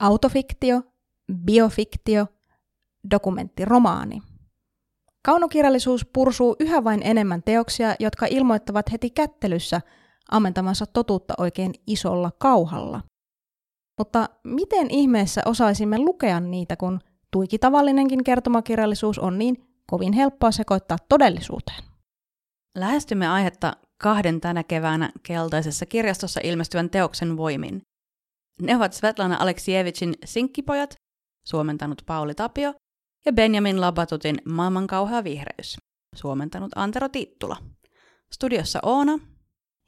[0.00, 0.82] autofiktio,
[1.44, 2.26] biofiktio,
[3.10, 4.22] dokumenttiromaani.
[5.24, 9.80] Kaunokirjallisuus pursuu yhä vain enemmän teoksia, jotka ilmoittavat heti kättelyssä
[10.30, 13.02] ammentamansa totuutta oikein isolla kauhalla.
[13.98, 19.56] Mutta miten ihmeessä osaisimme lukea niitä, kun tuiki tavallinenkin kertomakirjallisuus on niin
[19.86, 21.84] kovin helppoa sekoittaa todellisuuteen?
[22.78, 27.82] Lähestymme aihetta kahden tänä keväänä keltaisessa kirjastossa ilmestyvän teoksen voimin.
[28.60, 30.94] Ne ovat Svetlana Aleksievicin Sinkkipojat,
[31.46, 32.74] suomentanut Pauli Tapio,
[33.26, 35.78] ja Benjamin Labatutin Maailman kauhea vihreys,
[36.14, 37.56] suomentanut Antero Tittula.
[38.32, 39.18] Studiossa Oona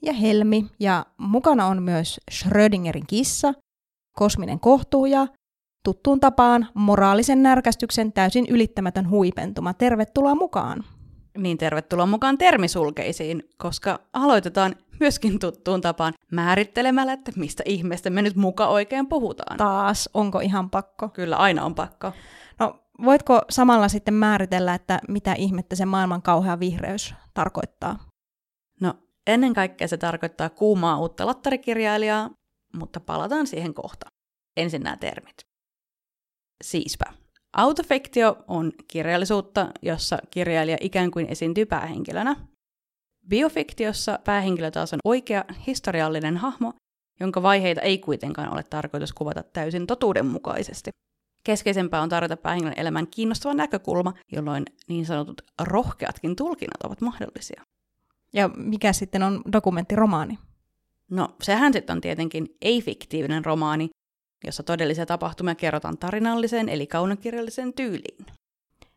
[0.03, 3.55] ja Helmi, ja mukana on myös Schrödingerin kissa,
[4.17, 5.27] kosminen kohtuuja,
[5.84, 9.75] tuttuun tapaan moraalisen närkästyksen täysin ylittämätön huipentuma.
[9.75, 10.84] Tervetuloa mukaan!
[11.39, 18.37] Niin tervetuloa mukaan termisulkeisiin, koska aloitetaan myöskin tuttuun tapaan määrittelemällä, että mistä ihmeestä me nyt
[18.37, 19.57] muka oikein puhutaan.
[19.57, 21.09] Taas, onko ihan pakko?
[21.09, 22.12] Kyllä, aina on pakko.
[22.59, 27.99] No, voitko samalla sitten määritellä, että mitä ihmettä se maailman kauhea vihreys tarkoittaa?
[28.81, 28.95] No,
[29.27, 32.31] ennen kaikkea se tarkoittaa kuumaa uutta lattarikirjailijaa,
[32.77, 34.06] mutta palataan siihen kohta.
[34.56, 35.34] Ensin nämä termit.
[36.65, 37.05] Siispä.
[37.56, 42.37] Autofiktio on kirjallisuutta, jossa kirjailija ikään kuin esiintyy päähenkilönä.
[43.28, 46.73] Biofiktiossa päähenkilö taas on oikea historiallinen hahmo,
[47.20, 50.91] jonka vaiheita ei kuitenkaan ole tarkoitus kuvata täysin totuudenmukaisesti.
[51.45, 57.62] Keskeisempää on tarjota päähenkilön elämän kiinnostava näkökulma, jolloin niin sanotut rohkeatkin tulkinnat ovat mahdollisia.
[58.33, 60.39] Ja mikä sitten on dokumenttiromaani?
[61.11, 63.91] No, sehän sitten on tietenkin ei-fiktiivinen romaani,
[64.45, 68.27] jossa todellisia tapahtumia kerrotaan tarinalliseen eli kaunokirjalliseen tyyliin.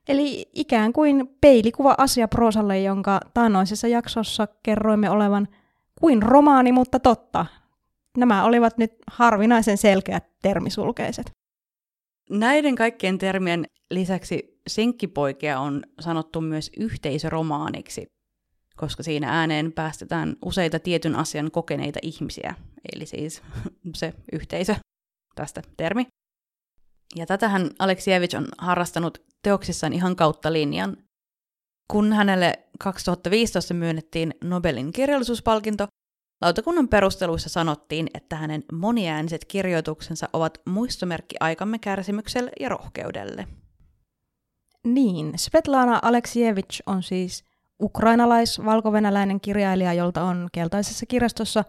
[0.08, 5.48] Eli ikään kuin peilikuva asiaproosalle, jonka taannoisessa jaksossa kerroimme olevan
[6.00, 7.46] kuin romaani, mutta totta.
[8.18, 11.32] Nämä olivat nyt harvinaisen selkeät termisulkeiset.
[12.30, 18.06] Näiden kaikkien termien lisäksi Sinkkipoikia on sanottu myös yhteisöromaaniksi,
[18.76, 22.56] koska siinä ääneen päästetään useita tietyn asian kokeneita ihmisiä,
[22.94, 23.42] eli siis
[23.96, 24.76] se yhteisö,
[25.36, 26.08] tästä termi.
[27.16, 30.98] Ja tätähän Aleksievich on harrastanut teoksissaan ihan kautta linjan.
[31.92, 35.88] Kun hänelle 2015 myönnettiin Nobelin kirjallisuuspalkinto,
[36.42, 43.48] lautakunnan perusteluissa sanottiin, että hänen moniääniset kirjoituksensa ovat muistomerkki aikamme kärsimykselle ja rohkeudelle.
[44.84, 47.44] Niin, Svetlana Aleksievich on siis
[47.82, 51.64] ukrainalais-valkovenäläinen kirjailija, jolta on keltaisessa kirjastossa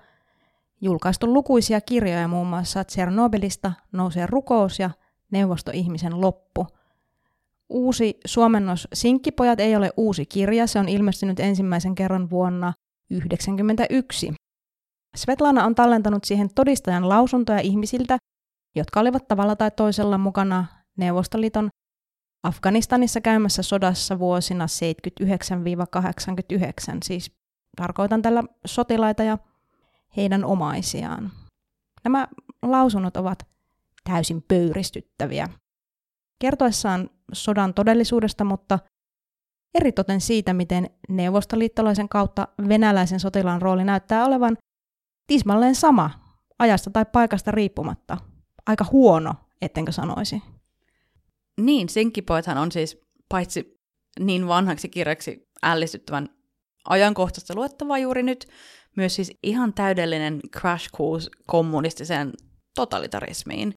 [0.81, 4.91] julkaistu lukuisia kirjoja muun muassa Tsernobylista, Nousee rukous ja
[5.31, 6.66] Neuvostoihmisen loppu.
[7.69, 12.72] Uusi suomennos Sinkkipojat ei ole uusi kirja, se on ilmestynyt ensimmäisen kerran vuonna
[13.09, 14.34] 1991.
[15.16, 18.19] Svetlana on tallentanut siihen todistajan lausuntoja ihmisiltä,
[18.76, 20.66] jotka olivat tavalla tai toisella mukana
[20.97, 21.69] Neuvostoliiton
[22.43, 24.69] Afganistanissa käymässä sodassa vuosina 79-89,
[27.05, 27.32] siis
[27.76, 29.38] tarkoitan tällä sotilaita ja
[30.16, 31.31] heidän omaisiaan.
[32.05, 32.28] Nämä
[32.62, 33.47] lausunnot ovat
[34.05, 35.49] täysin pöyristyttäviä.
[36.39, 38.79] Kertoessaan sodan todellisuudesta, mutta
[39.75, 44.57] eritoten siitä, miten neuvostoliittolaisen kautta venäläisen sotilaan rooli näyttää olevan
[45.27, 46.11] tismalleen sama
[46.59, 48.19] ajasta tai paikasta riippumatta.
[48.67, 50.43] Aika huono, ettenkö sanoisi.
[51.61, 53.77] Niin, Sinkkipoethan on siis paitsi
[54.21, 56.29] niin vanhaksi kirjaksi ällistyttävän
[56.89, 58.47] ajankohtaista luettavaa juuri nyt,
[58.97, 62.33] myös siis ihan täydellinen crash course kommunistiseen
[62.75, 63.75] totalitarismiin.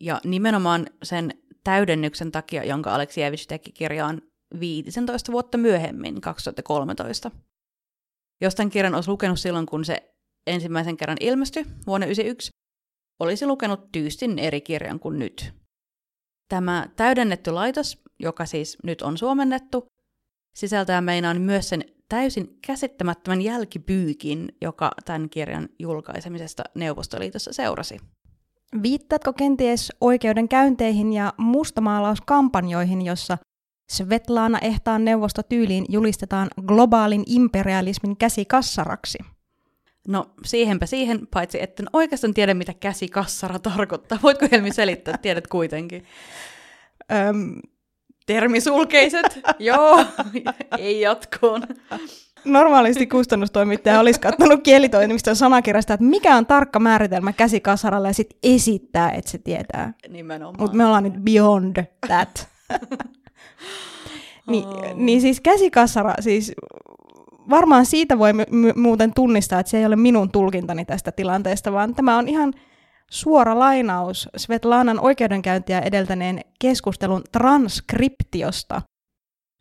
[0.00, 1.32] Ja nimenomaan sen
[1.64, 4.22] täydennyksen takia, jonka Aleksievich teki kirjaan
[4.60, 7.30] 15 vuotta myöhemmin, 2013.
[8.40, 10.14] Jos tämän kirjan olisi lukenut silloin, kun se
[10.46, 12.50] ensimmäisen kerran ilmestyi vuonna 1991,
[13.20, 15.52] olisi lukenut tyystin eri kirjan kuin nyt.
[16.48, 19.86] Tämä täydennetty laitos, joka siis nyt on suomennettu,
[20.56, 27.98] sisältää meinaan myös sen täysin käsittämättömän jälkipyykin, joka tämän kirjan julkaisemisesta Neuvostoliitossa seurasi.
[28.82, 33.38] Viittaatko kenties oikeudenkäynteihin ja mustamaalauskampanjoihin, jossa
[33.90, 39.18] Svetlana ehtaan neuvostotyyliin julistetaan globaalin imperialismin käsikassaraksi?
[40.08, 44.18] No siihenpä siihen, paitsi etten oikeastaan tiedä, mitä käsikassara tarkoittaa.
[44.22, 45.18] Voitko Helmi selittää?
[45.18, 46.04] Tiedät kuitenkin.
[47.12, 47.60] Öm,
[48.26, 50.04] Termisulkeiset, joo,
[50.78, 51.62] ei jatkoon.
[52.44, 59.10] Normaalisti kustannustoimittaja olisi katsonut kielitoimiston sanakirjasta, että mikä on tarkka määritelmä käsikasaralle ja sitten esittää,
[59.10, 59.92] että se tietää.
[60.08, 60.56] Nimenomaan.
[60.58, 62.48] Mutta me ollaan nyt beyond that.
[64.48, 64.94] Ni, oh.
[64.94, 66.52] niin siis käsikasara, siis
[67.50, 68.32] varmaan siitä voi
[68.76, 72.52] muuten tunnistaa, että se ei ole minun tulkintani tästä tilanteesta, vaan tämä on ihan
[73.10, 78.82] suora lainaus Svetlanan oikeudenkäyntiä edeltäneen keskustelun transkriptiosta.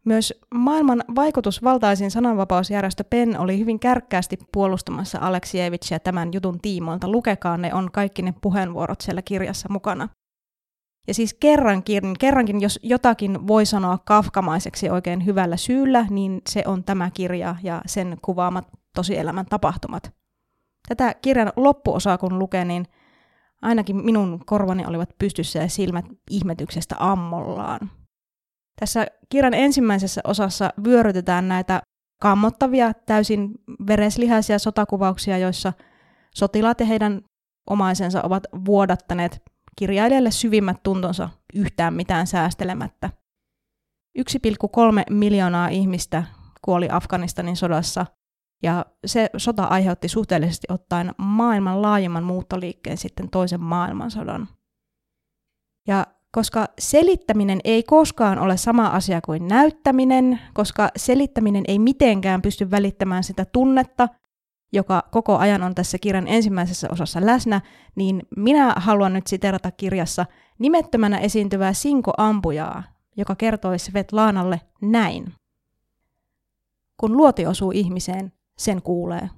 [0.08, 7.10] Myös maailman vaikutusvaltaisin sananvapausjärjestö PEN oli hyvin kärkkäästi puolustamassa Aleksievicia tämän jutun tiimoilta.
[7.10, 10.10] Lukekaa ne on kaikki ne puheenvuorot siellä kirjassa mukana.
[11.08, 16.84] Ja siis kerrankin, kerrankin, jos jotakin voi sanoa kafkamaiseksi oikein hyvällä syyllä, niin se on
[16.84, 20.14] tämä kirja ja sen kuvaamat tosielämän tapahtumat.
[20.88, 22.86] Tätä kirjan loppuosaa kun lukee, niin
[23.62, 27.80] ainakin minun korvani olivat pystyssä ja silmät ihmetyksestä ammollaan.
[28.80, 31.82] Tässä kirjan ensimmäisessä osassa vyörytetään näitä
[32.22, 33.52] kammottavia, täysin
[33.88, 35.74] vereslihaisia sotakuvauksia, joissa
[36.36, 37.22] sotilaat ja heidän
[37.70, 39.42] omaisensa ovat vuodattaneet
[39.76, 43.10] kirjailijalle syvimmät tuntonsa yhtään mitään säästelemättä.
[44.20, 44.24] 1,3
[45.10, 46.24] miljoonaa ihmistä
[46.62, 48.06] kuoli Afganistanin sodassa,
[48.64, 54.48] ja se sota aiheutti suhteellisesti ottaen maailman laajemman muuttoliikkeen sitten toisen maailmansodan.
[55.88, 62.72] Ja koska selittäminen ei koskaan ole sama asia kuin näyttäminen, koska selittäminen ei mitenkään pysty
[62.72, 64.10] välittämään sitä tunnetta,
[64.74, 67.62] joka koko ajan on tässä kirjan ensimmäisessä osassa läsnä,
[67.96, 70.26] niin minä haluan nyt siterata kirjassa
[70.60, 72.84] nimettömänä esiintyvää Sinko Ampujaa,
[73.18, 75.34] joka kertoi Svetlaanalle näin.
[76.98, 79.30] Kun luoti osuu ihmiseen, sen kuulee.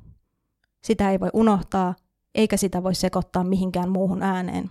[0.83, 1.95] Sitä ei voi unohtaa,
[2.35, 4.69] eikä sitä voi sekoittaa mihinkään muuhun ääneen.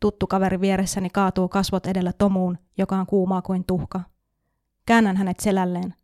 [0.00, 4.00] Tuttu kaveri vieressäni kaatuu kasvot edellä tomuun, joka on kuumaa kuin tuhka.
[4.86, 5.94] Käännän hänet selälleen.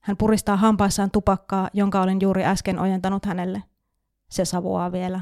[0.00, 3.62] Hän puristaa hampaissaan tupakkaa, jonka olin juuri äsken ojentanut hänelle.
[4.30, 5.20] Se savuaa vielä.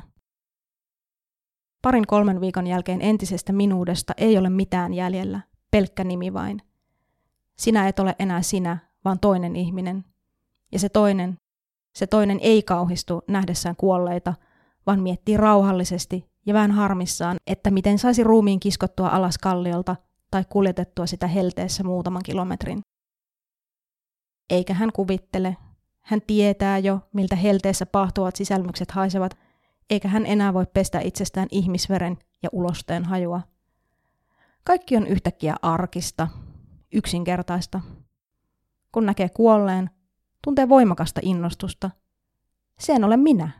[1.83, 5.41] Parin kolmen viikon jälkeen entisestä minuudesta ei ole mitään jäljellä,
[5.71, 6.63] pelkkä nimi vain.
[7.57, 10.05] Sinä et ole enää sinä, vaan toinen ihminen.
[10.73, 11.37] Ja se toinen,
[11.95, 14.35] se toinen ei kauhistu nähdessään kuolleita,
[14.87, 19.97] vaan miettii rauhallisesti ja vähän harmissaan, että miten saisi ruumiin kiskottua alas kalliolta
[20.31, 22.81] tai kuljetettua sitä helteessä muutaman kilometrin.
[24.51, 25.57] Eikä hän kuvittele.
[26.01, 29.39] Hän tietää jo, miltä helteessä pahtuvat sisälmykset haisevat,
[29.91, 33.41] eikä hän enää voi pestä itsestään ihmisveren ja ulosteen hajua.
[34.65, 36.29] Kaikki on yhtäkkiä arkista,
[36.93, 37.81] yksinkertaista.
[38.93, 39.91] Kun näkee kuolleen,
[40.45, 41.91] tuntee voimakasta innostusta.
[42.79, 43.51] Se en ole minä.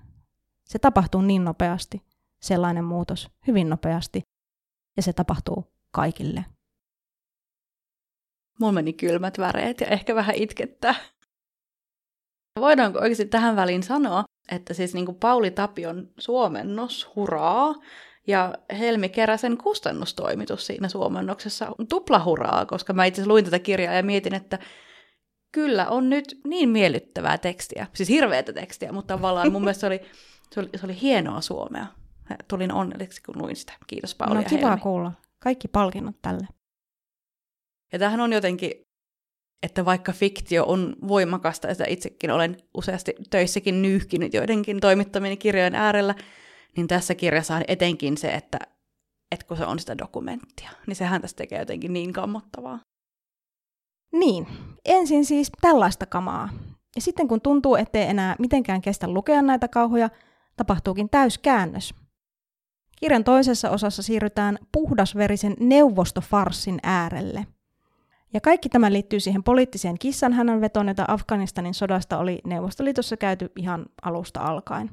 [0.65, 2.12] Se tapahtuu niin nopeasti
[2.43, 4.23] sellainen muutos hyvin nopeasti
[4.97, 6.45] ja se tapahtuu kaikille.
[8.61, 10.95] Mulla meni kylmät väreet ja ehkä vähän itkettää.
[12.61, 17.75] Voidaanko oikeasti tähän väliin sanoa, että siis niin kuin Pauli Tapion suomennos, hurraa,
[18.27, 24.03] ja Helmi Keräsen kustannustoimitus siinä suomennoksessa on tuplahuraa, koska mä itse luin tätä kirjaa ja
[24.03, 24.59] mietin, että
[25.53, 30.01] kyllä on nyt niin miellyttävää tekstiä, siis hirveätä tekstiä, mutta tavallaan mun mielestä se oli,
[30.51, 31.87] se oli, se oli hienoa suomea
[32.49, 33.73] tulin onnelliseksi, kun luin sitä.
[33.87, 34.81] Kiitos Pauli No ja kiva Helmi.
[34.81, 35.13] kuulla.
[35.39, 36.49] Kaikki palkinnot tälle.
[37.93, 38.73] Ja tämähän on jotenkin,
[39.63, 46.15] että vaikka fiktio on voimakasta, ja itsekin olen useasti töissäkin nyyhkinyt joidenkin toimittamien kirjojen äärellä,
[46.77, 48.59] niin tässä kirjassa on etenkin se, että,
[49.33, 52.81] että kun se on sitä dokumenttia, niin sehän tästä tekee jotenkin niin kammottavaa.
[54.13, 54.47] Niin,
[54.85, 56.49] ensin siis tällaista kamaa.
[56.97, 60.11] Ja sitten kun tuntuu, ettei enää mitenkään kestä lukea näitä kauhuja,
[60.57, 61.95] tapahtuukin täyskäännös.
[63.03, 67.47] Kirjan toisessa osassa siirrytään puhdasverisen neuvostofarssin äärelle.
[68.35, 73.87] Ja kaikki tämä liittyy siihen poliittiseen kissanhännän vetoon, jota Afganistanin sodasta oli Neuvostoliitossa käyty ihan
[74.03, 74.91] alusta alkaen.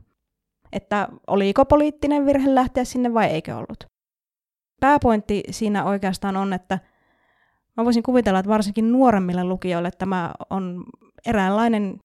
[0.72, 3.86] Että oliko poliittinen virhe lähteä sinne vai eikö ollut.
[4.80, 6.80] Pääpointti siinä oikeastaan on, että
[7.78, 10.86] mä voisin kuvitella, että varsinkin nuoremmille lukijoille tämä on
[11.26, 11.98] eräänlainen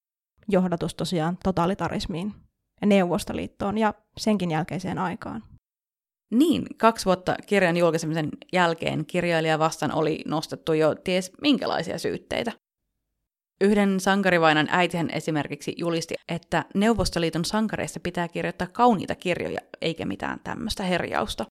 [0.47, 2.33] johdatus tosiaan totalitarismiin
[2.81, 5.43] ja Neuvostoliittoon ja senkin jälkeiseen aikaan.
[6.31, 12.51] Niin, kaksi vuotta kirjan julkaisemisen jälkeen kirjailija vastaan oli nostettu jo ties minkälaisia syytteitä.
[13.61, 20.83] Yhden sankarivainan äitihän esimerkiksi julisti, että Neuvostoliiton sankareista pitää kirjoittaa kauniita kirjoja, eikä mitään tämmöistä
[20.83, 21.45] herjausta.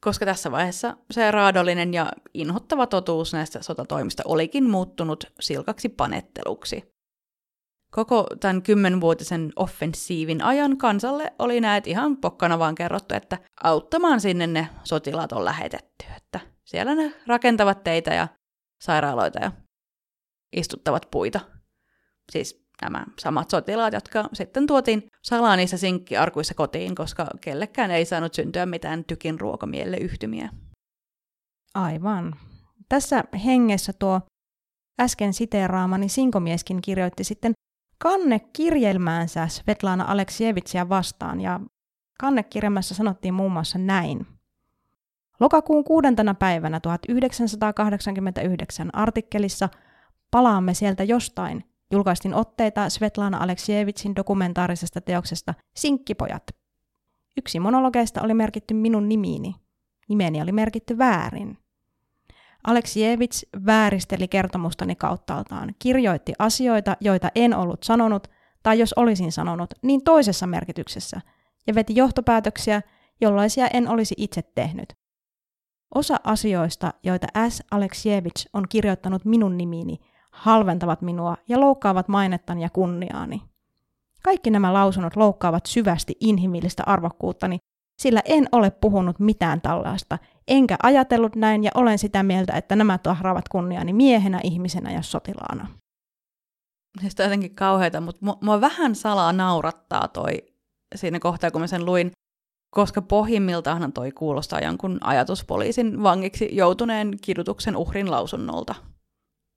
[0.00, 6.91] Koska tässä vaiheessa se raadollinen ja inhottava totuus näistä sotatoimista olikin muuttunut silkaksi panetteluksi.
[7.94, 14.46] Koko tämän kymmenvuotisen offensiivin ajan kansalle oli näet ihan pokkana vaan kerrottu, että auttamaan sinne
[14.46, 16.06] ne sotilaat on lähetetty.
[16.16, 18.28] Että siellä ne rakentavat teitä ja
[18.82, 19.52] sairaaloita ja
[20.52, 21.40] istuttavat puita.
[22.32, 28.34] Siis nämä samat sotilaat, jotka sitten tuotiin salaa niissä sinkkiarkuissa kotiin, koska kellekään ei saanut
[28.34, 30.48] syntyä mitään tykin ruokamielle yhtymiä.
[31.74, 32.34] Aivan.
[32.88, 34.20] Tässä hengessä tuo
[35.00, 37.52] äsken siteeraamani Sinkomieskin kirjoitti sitten
[38.02, 41.60] kanne kirjelmäänsä Svetlana Aleksievitsia vastaan ja
[42.20, 44.26] Kannekirjelmässä sanottiin muun muassa näin.
[45.40, 49.68] Lokakuun kuudentena päivänä 1989 artikkelissa
[50.30, 56.42] Palaamme sieltä jostain julkaistiin otteita Svetlana Aleksievitsin dokumentaarisesta teoksesta Sinkkipojat.
[57.36, 59.54] Yksi monologeista oli merkitty minun nimiini.
[60.08, 61.58] Nimeni oli merkitty väärin.
[62.64, 68.28] Aleksievits vääristeli kertomustani kauttaaltaan, kirjoitti asioita, joita en ollut sanonut,
[68.62, 71.20] tai jos olisin sanonut, niin toisessa merkityksessä,
[71.66, 72.82] ja veti johtopäätöksiä,
[73.20, 74.92] jollaisia en olisi itse tehnyt.
[75.94, 77.62] Osa asioista, joita S.
[77.70, 79.98] Aleksievich on kirjoittanut minun nimiini,
[80.30, 83.42] halventavat minua ja loukkaavat mainettani ja kunniaani.
[84.22, 87.58] Kaikki nämä lausunnot loukkaavat syvästi inhimillistä arvokkuuttani,
[88.02, 90.18] sillä en ole puhunut mitään tällaista,
[90.48, 95.68] enkä ajatellut näin ja olen sitä mieltä, että nämä tahraavat kunniaani miehenä, ihmisenä ja sotilaana.
[97.00, 100.42] Siis on jotenkin kauheita, mutta mua vähän salaa naurattaa toi
[100.94, 102.10] siinä kohtaa, kun mä sen luin,
[102.74, 108.74] koska pohjimmiltaan toi kuulostaa jonkun ajatuspoliisin vangiksi joutuneen kidutuksen uhrin lausunnolta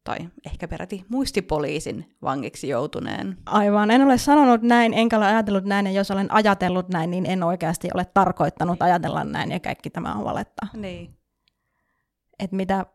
[0.06, 3.38] tai ehkä peräti muistipoliisin vangiksi joutuneen.
[3.46, 7.26] Aivan, en ole sanonut näin, enkä ole ajatellut näin, ja jos olen ajatellut näin, niin
[7.26, 10.68] en oikeasti ole tarkoittanut ajatella näin, ja kaikki tämä on valetta.
[10.74, 11.18] Niin.
[12.40, 12.86] Et mitä,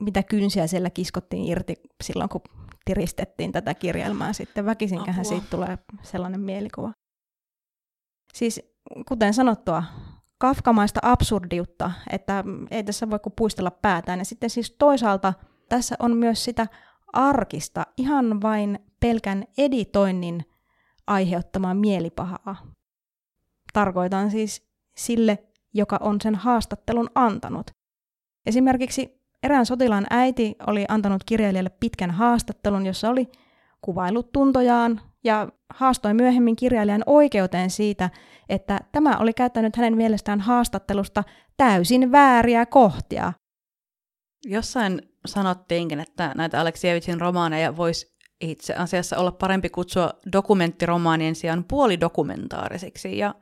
[0.00, 2.40] mitä kynsiä siellä kiskottiin irti silloin, kun
[2.84, 4.66] tiristettiin tätä kirjelmää sitten.
[4.66, 5.28] Väkisinkähän Apua.
[5.28, 6.92] siitä tulee sellainen mielikuva.
[8.34, 8.60] Siis
[9.08, 9.82] kuten sanottua,
[10.38, 14.18] kafkamaista absurdiutta, että ei tässä voi kuin puistella päätään.
[14.18, 15.34] Ja sitten siis toisaalta–
[15.68, 16.66] tässä on myös sitä
[17.12, 20.44] arkista, ihan vain pelkän editoinnin
[21.06, 22.56] aiheuttamaa mielipahaa.
[23.72, 25.38] Tarkoitan siis sille,
[25.74, 27.70] joka on sen haastattelun antanut.
[28.46, 33.28] Esimerkiksi erään sotilaan äiti oli antanut kirjailijalle pitkän haastattelun, jossa oli
[33.80, 38.10] kuvailut tuntojaan ja haastoi myöhemmin kirjailijan oikeuteen siitä,
[38.48, 41.24] että tämä oli käyttänyt hänen mielestään haastattelusta
[41.56, 43.32] täysin vääriä kohtia.
[44.44, 53.18] Jossain sanottiinkin, että näitä Aleksievitsin romaaneja voisi itse asiassa olla parempi kutsua dokumenttiromaanien sijaan puolidokumentaarisiksi,
[53.18, 53.34] ja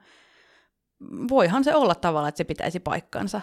[1.29, 3.41] voihan se olla tavalla, että se pitäisi paikkansa.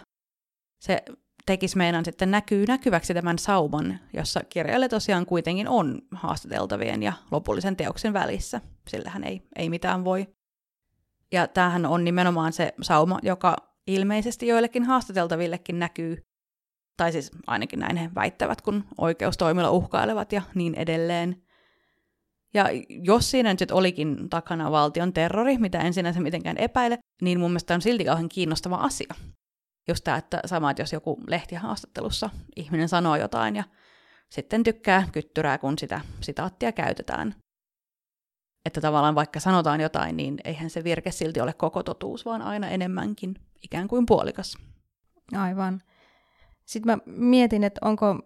[0.79, 1.03] Se
[1.45, 7.75] tekisi meidän sitten näkyy näkyväksi tämän sauman, jossa kirjailija tosiaan kuitenkin on haastateltavien ja lopullisen
[7.75, 8.61] teoksen välissä.
[8.87, 10.27] Sillähän ei, ei mitään voi.
[11.31, 13.55] Ja tämähän on nimenomaan se sauma, joka
[13.87, 16.30] ilmeisesti joillekin haastateltavillekin näkyy
[17.01, 21.43] tai siis ainakin näin he väittävät, kun oikeustoimilla uhkailevat ja niin edelleen.
[22.53, 27.51] Ja jos siinä nyt olikin takana valtion terrori, mitä en sinänsä mitenkään epäile, niin mun
[27.51, 29.13] mielestä on silti kauhean kiinnostava asia.
[29.87, 33.63] Just tämä, että sama, että jos joku lehtihaastattelussa ihminen sanoo jotain ja
[34.29, 37.35] sitten tykkää kyttyrää, kun sitä sitaattia käytetään.
[38.65, 42.69] Että tavallaan vaikka sanotaan jotain, niin eihän se virke silti ole koko totuus, vaan aina
[42.69, 44.57] enemmänkin, ikään kuin puolikas.
[45.37, 45.81] Aivan.
[46.71, 48.19] Sitten mä mietin, että onko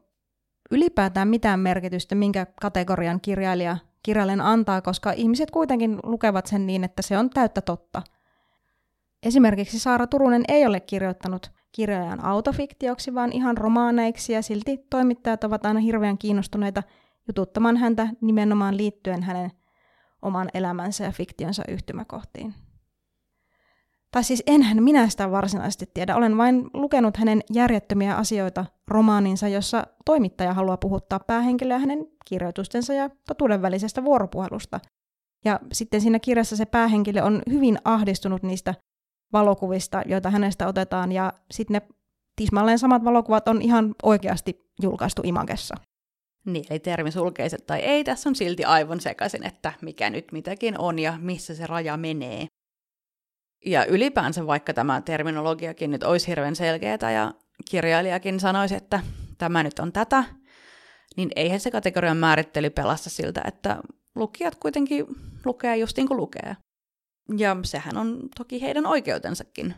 [0.72, 7.02] ylipäätään mitään merkitystä, minkä kategorian kirjailija kirjailijan antaa, koska ihmiset kuitenkin lukevat sen niin, että
[7.02, 8.02] se on täyttä totta.
[9.24, 15.66] Esimerkiksi Saara Turunen ei ole kirjoittanut kirjojaan autofiktioksi, vaan ihan romaaneiksi, ja silti toimittajat ovat
[15.66, 16.84] aina hirveän kiinnostuneita
[17.28, 19.52] jututtamaan häntä nimenomaan liittyen hänen
[20.22, 22.54] oman elämänsä ja fiktionsa yhtymäkohtiin.
[24.16, 26.16] Tai siis enhän minä sitä varsinaisesti tiedä.
[26.16, 33.10] Olen vain lukenut hänen järjettömiä asioita romaaninsa, jossa toimittaja haluaa puhuttaa päähenkilöä hänen kirjoitustensa ja
[33.28, 34.80] totuuden välisestä vuoropuhelusta.
[35.46, 38.74] Ja sitten siinä kirjassa se päähenkilö on hyvin ahdistunut niistä
[39.34, 41.96] valokuvista, joita hänestä otetaan, ja sitten ne
[42.36, 45.76] tismalleen samat valokuvat on ihan oikeasti julkaistu Imagessa.
[46.46, 51.00] Niin, eli termisulkeiset tai ei, tässä on silti aivan sekaisin, että mikä nyt mitäkin on
[51.00, 52.48] ja missä se raja menee.
[53.66, 57.34] Ja ylipäänsä vaikka tämä terminologiakin nyt olisi hirveän selkeää ja
[57.70, 59.00] kirjailijakin sanoisi, että
[59.38, 60.24] tämä nyt on tätä,
[61.18, 63.78] niin eihän se kategorian määrittely pelasta siltä, että
[64.16, 65.06] lukijat kuitenkin
[65.46, 66.58] lukee just niin kuin lukee.
[67.38, 69.76] Ja sehän on toki heidän oikeutensakin.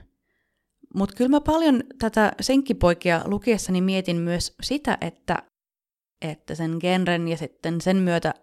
[0.94, 5.44] Mutta kyllä mä paljon tätä senkkipoikia lukiessani mietin myös sitä, että,
[6.22, 8.34] että sen genren ja sitten sen myötä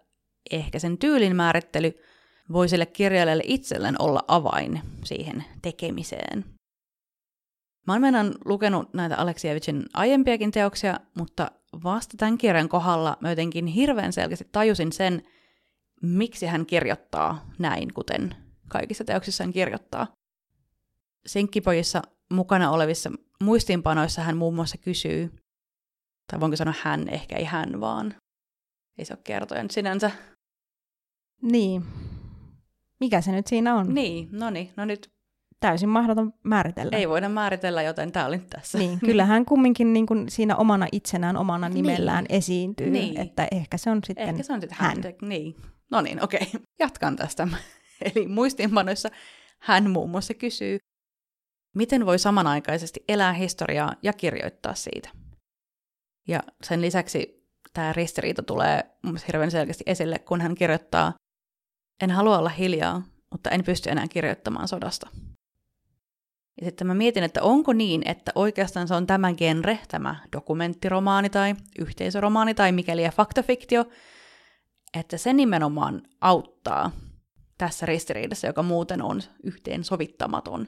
[0.51, 1.93] ehkä sen tyylin määrittely–
[2.51, 6.45] voi sille kirjailijalle itselleen olla avain siihen tekemiseen.
[7.87, 11.51] Mä oon lukenut näitä Aleksievicin aiempiakin teoksia, mutta
[11.83, 15.23] vasta tämän kirjan kohdalla mä jotenkin hirveän selkeästi tajusin sen,
[16.01, 18.35] miksi hän kirjoittaa näin, kuten
[18.67, 20.07] kaikissa teoksissaan kirjoittaa.
[21.25, 23.11] Senkkipojissa mukana olevissa
[23.43, 25.31] muistiinpanoissa hän muun muassa kysyy,
[26.31, 28.15] tai voinko sanoa hän, ehkä ei hän vaan,
[28.97, 30.11] ei se ole kertojan sinänsä.
[31.41, 31.85] Niin,
[32.99, 33.93] mikä se nyt siinä on?
[33.93, 35.15] Niin, no niin, no nyt
[35.59, 36.97] täysin mahdoton määritellä.
[36.97, 38.77] Ei voida määritellä, joten tämä oli tässä.
[38.77, 42.37] Niin, kyllä hän kumminkin niin kuin siinä omana itsenään, omana nimellään niin.
[42.37, 43.19] esiintyy, niin.
[43.19, 45.03] että ehkä se on sitten Ehkä se on sitten hän.
[45.03, 45.13] hän.
[45.21, 45.55] Niin.
[45.91, 46.47] No niin, okei.
[46.47, 46.61] Okay.
[46.79, 47.47] Jatkan tästä.
[48.15, 49.09] Eli muistiinpanoissa
[49.59, 50.77] hän muun muassa kysyy,
[51.75, 55.09] miten voi samanaikaisesti elää historiaa ja kirjoittaa siitä.
[56.27, 58.83] Ja sen lisäksi tämä ristiriita tulee
[59.27, 61.13] hirveän selkeästi esille, kun hän kirjoittaa,
[62.01, 65.09] en halua olla hiljaa, mutta en pysty enää kirjoittamaan sodasta.
[66.61, 71.29] Ja sitten mä mietin, että onko niin, että oikeastaan se on tämä genre, tämä dokumenttiromaani
[71.29, 73.85] tai yhteisöromaani tai mikäli ja faktafiktio,
[74.99, 76.91] että se nimenomaan auttaa
[77.57, 80.67] tässä ristiriidassa, joka muuten on yhteen sovittamaton.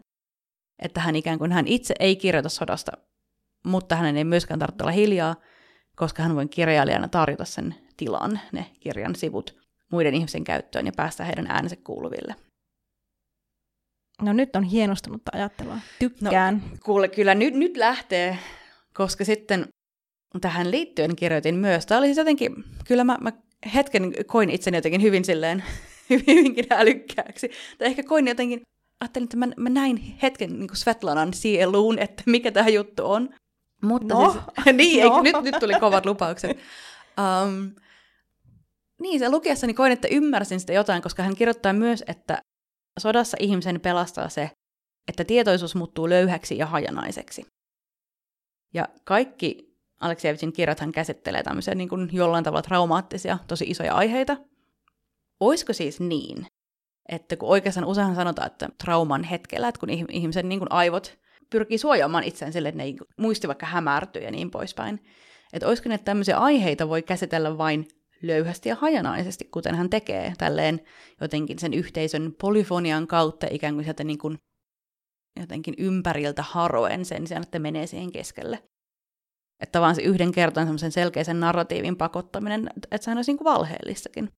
[0.80, 2.92] Että hän ikään kuin hän itse ei kirjoita sodasta,
[3.66, 5.36] mutta hänen ei myöskään tarvitse olla hiljaa,
[5.96, 11.24] koska hän voi kirjailijana tarjota sen tilan, ne kirjan sivut, muiden ihmisen käyttöön ja päästä
[11.24, 12.36] heidän äänensä kuuluville.
[14.22, 15.78] No nyt on hienostunutta ajattelua.
[16.00, 16.64] Tykkään.
[16.72, 18.38] No, kuule, kyllä nyt, nyt lähtee,
[18.94, 19.68] koska sitten
[20.42, 21.86] tähän liittyen kirjoitin myös.
[21.86, 23.32] Tämä oli siis jotenkin, kyllä mä, mä
[23.74, 25.64] hetken koin itseni jotenkin hyvin silleen,
[26.10, 27.52] hyvinkin älykkääksi.
[27.78, 28.62] Tai ehkä koin jotenkin,
[29.00, 33.30] ajattelin, että mä, mä näin hetken niin kuin Svetlanan sieluun, että mikä tämä juttu on.
[33.82, 34.32] Mutta no.
[34.32, 35.16] siis, niin, no.
[35.16, 36.58] eikö, nyt, nyt tuli kovat lupaukset.
[37.48, 37.72] Um,
[39.02, 42.42] niin, se lukiessani koin, että ymmärsin sitä jotain, koska hän kirjoittaa myös, että
[43.00, 44.52] sodassa ihmisen pelastaa se,
[45.08, 47.46] että tietoisuus muuttuu löyhäksi ja hajanaiseksi.
[48.74, 54.38] Ja kaikki Aleksejevicin kirjathan käsittelee tämmöisiä niin kuin jollain tavalla traumaattisia, tosi isoja aiheita.
[55.40, 56.48] Olisiko siis niin,
[57.10, 61.18] että kun oikeastaan usein sanotaan, että trauman hetkellä, että kun ihmisen niin kuin aivot
[61.50, 65.04] pyrkii suojaamaan itseään sille, että ne muisti vaikka hämärtyy ja niin poispäin.
[65.54, 67.88] Että olisiko ne, että tämmöisiä aiheita voi käsitellä vain
[68.22, 70.82] löyhästi ja hajanaisesti, kuten hän tekee tälleen
[71.22, 74.38] jotenkin sen yhteisön polyfonian kautta ikään kuin sieltä niin kuin
[75.40, 78.64] jotenkin ympäriltä haroen sen sijaan, että menee siihen keskelle.
[79.60, 84.30] Että vaan se yhden kertaan semmoisen selkeisen narratiivin pakottaminen, että sehän olisi niin kuin valheellistakin.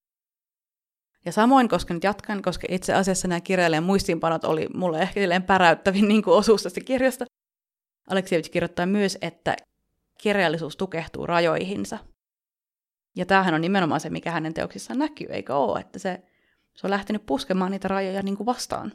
[1.25, 6.07] Ja samoin, koska nyt jatkan, koska itse asiassa nämä kirjailijan muistiinpanot oli mulle ehkä päräyttävin
[6.07, 7.25] niin kuin osuus tästä kirjasta.
[8.09, 9.55] Aleksievich kirjoittaa myös, että
[10.21, 11.97] kirjallisuus tukehtuu rajoihinsa.
[13.15, 15.79] Ja tämähän on nimenomaan se, mikä hänen teoksissaan näkyy, eikö ole?
[15.79, 16.23] Että se,
[16.75, 18.91] se on lähtenyt puskemaan niitä rajoja niin kuin vastaan.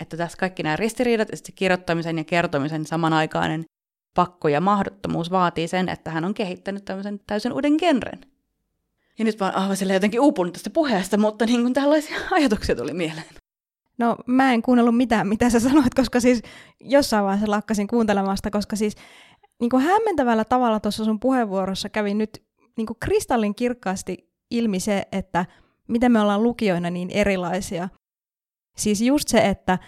[0.00, 3.64] Että tässä kaikki nämä ristiriidat, että kirjoittamisen ja kertomisen samanaikainen
[4.14, 8.20] pakko ja mahdottomuus vaatii sen, että hän on kehittänyt tämmöisen täysin uuden genren.
[9.18, 12.94] Ja nyt mä oon aivan jotenkin uupunut tästä puheesta, mutta niin kuin tällaisia ajatuksia tuli
[12.94, 13.26] mieleen.
[13.98, 16.42] No mä en kuunnellut mitään, mitä sä sanoit, koska siis
[16.80, 18.96] jossain vaiheessa lakkasin kuuntelemasta, koska siis
[19.60, 22.42] niin kuin hämmentävällä tavalla tuossa sun puheenvuorossa kävi nyt
[22.76, 25.46] niin kuin kristallin kirkkaasti ilmi se, että
[25.88, 27.88] miten me ollaan lukijoina niin erilaisia.
[28.76, 29.78] Siis just se, että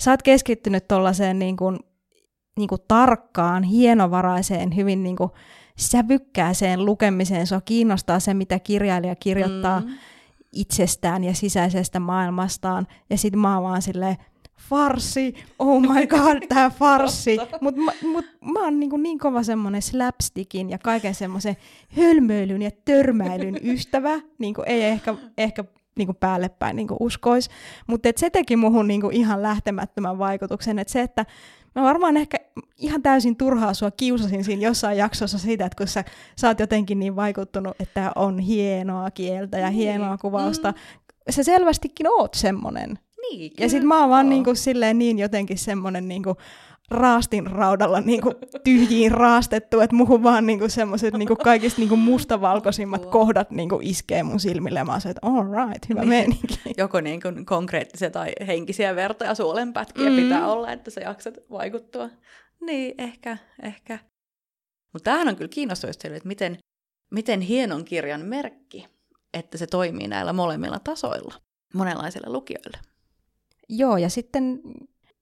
[0.00, 1.78] sä oot keskittynyt tuollaiseen niin kuin,
[2.58, 5.30] niin kuin tarkkaan, hienovaraiseen, hyvin niin kuin
[5.78, 7.46] sävykkääseen lukemiseen.
[7.46, 9.86] Sua kiinnostaa se, mitä kirjailija kirjoittaa mm.
[10.52, 12.86] itsestään ja sisäisestä maailmastaan.
[13.10, 14.16] Ja sitten mä oon vaan silleen,
[14.56, 17.38] farsi, oh my god, tää farsi.
[17.60, 21.56] Mutta mut, mä oon niin, niin kova semmonen slapstickin ja kaiken semmoisen
[21.96, 24.20] hölmöilyn ja törmäilyn ystävä.
[24.38, 25.64] Niin ei ehkä, ehkä
[25.98, 27.50] niin päälle päin niin uskois.
[27.86, 30.78] Mutta se teki muhun niin ihan lähtemättömän vaikutuksen.
[30.78, 31.26] Et se, että
[31.74, 32.36] mä varmaan ehkä
[32.78, 36.04] ihan täysin turhaa sua kiusasin siinä jossain jaksossa siitä, että kun sä,
[36.36, 39.76] sä oot jotenkin niin vaikuttunut, että on hienoa kieltä ja niin.
[39.76, 40.70] hienoa kuvausta.
[40.70, 40.78] Mm.
[41.30, 42.98] Sä selvästikin oot semmonen.
[43.30, 46.36] Niin, ja sit mä oon vaan niinku silleen niin jotenkin semmonen niinku
[46.90, 48.32] raastin raudalla niinku
[48.64, 54.40] tyhjiin raastettu, että muuhun vaan niinku semmoiset niinku kaikista niinku mustavalkoisimmat kohdat niinku iskee mun
[54.40, 54.78] silmille.
[54.78, 56.08] Ja mä oon se, että all right, hyvä niin.
[56.08, 56.60] meininki.
[56.78, 60.16] Joko niinku konkreettisia tai henkisiä vertoja suolenpätkiä mm.
[60.16, 62.10] pitää olla, että sä jaksat vaikuttua.
[62.60, 63.98] Niin, ehkä, ehkä.
[64.92, 66.58] Mutta tämähän on kyllä kiinnostavaa, että miten,
[67.10, 68.86] miten hienon kirjan merkki,
[69.34, 71.34] että se toimii näillä molemmilla tasoilla
[71.74, 72.78] monenlaisille lukijoille.
[73.68, 74.60] Joo, ja sitten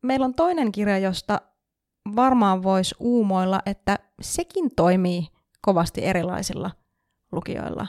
[0.03, 1.41] meillä on toinen kirja, josta
[2.17, 5.27] varmaan voisi uumoilla, että sekin toimii
[5.61, 6.71] kovasti erilaisilla
[7.33, 7.87] lukijoilla.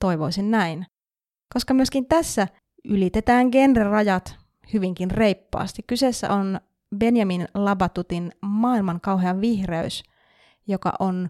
[0.00, 0.86] Toivoisin näin.
[1.54, 2.48] Koska myöskin tässä
[2.84, 4.36] ylitetään genrerajat
[4.72, 5.82] hyvinkin reippaasti.
[5.86, 6.60] Kyseessä on
[6.98, 10.02] Benjamin Labatutin Maailman kauhean vihreys,
[10.66, 11.28] joka on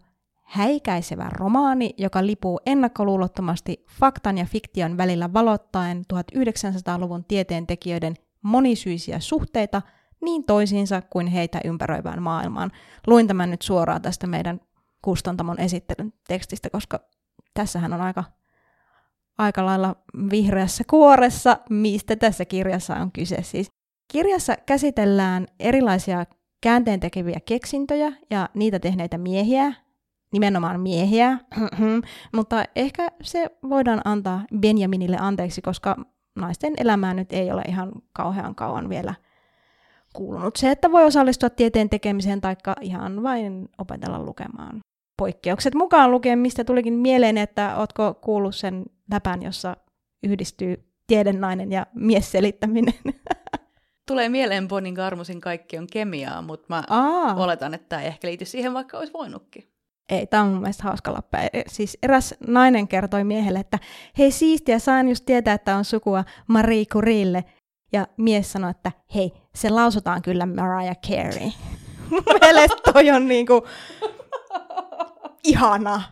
[0.48, 9.82] häikäisevä romaani, joka lipuu ennakkoluulottomasti faktan ja fiktion välillä valottaen 1900-luvun tieteentekijöiden monisyisiä suhteita
[10.20, 12.70] niin toisiinsa kuin heitä ympäröivään maailmaan.
[13.06, 14.61] Luin tämän nyt suoraan tästä meidän
[15.02, 17.00] kustantamon esittelyn tekstistä, koska
[17.54, 18.24] tässähän on aika,
[19.38, 19.96] aika lailla
[20.30, 23.42] vihreässä kuoressa, mistä tässä kirjassa on kyse.
[23.42, 23.70] Siis
[24.12, 26.26] Kirjassa käsitellään erilaisia
[26.61, 29.72] käänteentekeviä keksintöjä ja niitä tehneitä miehiä,
[30.32, 31.38] nimenomaan miehiä,
[32.36, 35.96] mutta ehkä se voidaan antaa Benjaminille anteeksi, koska
[36.36, 39.14] naisten elämää nyt ei ole ihan kauhean kauan vielä
[40.12, 44.80] kuulunut se, että voi osallistua tieteen tekemiseen tai ihan vain opetella lukemaan.
[45.16, 49.76] Poikkeukset mukaan lukien, mistä tulikin mieleen, että ootko kuullut sen läpän, jossa
[50.22, 52.94] yhdistyy tiedennainen ja miesselittäminen.
[54.08, 57.34] Tulee mieleen Bonin Garmusin Kaikki on kemiaa, mutta mä Aa.
[57.34, 59.68] oletan, että tämä ei ehkä liity siihen, vaikka olisi voinutkin.
[60.08, 61.38] Ei, tämä on mun mielestä hauska lappa.
[61.38, 63.78] E, Siis eräs nainen kertoi miehelle, että
[64.18, 67.44] hei siistiä, saan just tietää, että on sukua Marie Curieille.
[67.92, 71.50] Ja mies sanoi, että hei, se lausutaan kyllä Mariah Carey.
[72.10, 73.66] Mun mielestä toi on niinku
[75.44, 76.02] ihana.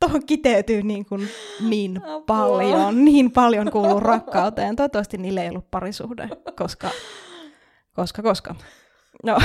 [0.00, 1.28] Tuohon kiteytyy niin, kuin
[1.68, 2.20] niin Apua.
[2.20, 4.76] paljon, niin paljon kuuluu rakkauteen.
[4.76, 6.90] Toivottavasti niille ei ollut parisuhde, koska,
[7.94, 8.54] koska, koska.
[9.24, 9.38] No,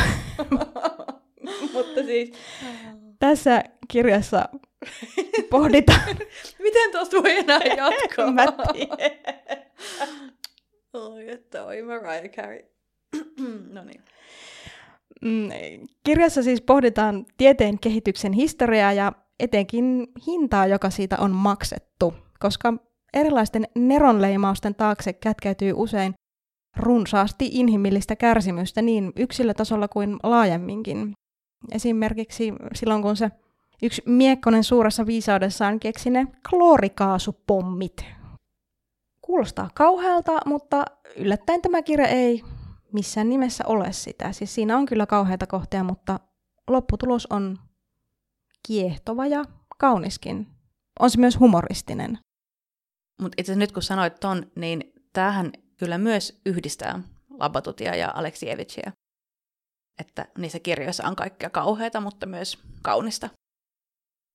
[1.73, 2.31] mutta siis
[3.23, 4.49] tässä kirjassa
[5.49, 6.17] pohditaan,
[6.63, 8.31] Miten tuosta voi enää jatkaa?
[8.31, 8.45] mä.
[10.93, 12.63] Oi, että oi Mariah Carey.
[13.75, 14.01] no niin.
[15.21, 15.49] Mm,
[16.03, 22.73] Kirjassa siis pohditaan tieteen kehityksen historiaa ja etenkin hintaa, joka siitä on maksettu, koska
[23.13, 26.13] erilaisten neronleimausten taakse kätkeytyy usein
[26.77, 31.13] runsaasti inhimillistä kärsimystä niin yksilötasolla kuin laajemminkin.
[31.71, 33.32] Esimerkiksi silloin, kun se
[33.82, 38.06] yksi miekkonen suuressa viisaudessaan keksi ne kloorikaasupommit.
[39.21, 42.43] Kuulostaa kauhealta, mutta yllättäen tämä kirja ei
[42.93, 44.32] missään nimessä ole sitä.
[44.32, 46.19] Siis siinä on kyllä kauheita kohtia, mutta
[46.69, 47.60] lopputulos on
[48.67, 49.43] kiehtova ja
[49.78, 50.47] kauniskin.
[50.99, 52.19] On se myös humoristinen.
[53.21, 56.99] Mutta itse nyt kun sanoit ton, niin tämähän kyllä myös yhdistää
[57.30, 58.91] Labatutia ja Aleksievicia.
[59.99, 63.29] Että niissä kirjoissa on kaikkea kauheata, mutta myös kaunista.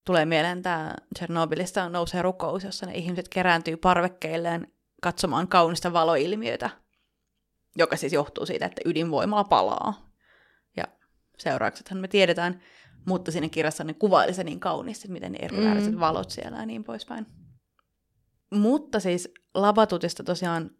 [0.07, 6.71] Tulee mieleen tämä Chernobylista nousee rukous, jossa ne ihmiset kerääntyy parvekkeilleen katsomaan kaunista valoilmiötä,
[7.77, 10.11] joka siis johtuu siitä, että ydinvoimala palaa.
[10.77, 10.85] Ja
[11.38, 12.62] seurauksethan me tiedetään,
[13.07, 16.01] mutta siinä kirjassa ne kuvaili se niin kauniisti, miten ne eriväriset Mm.
[16.01, 17.27] valot siellä ja niin poispäin.
[18.51, 20.71] Mutta siis Labatutista tosiaan,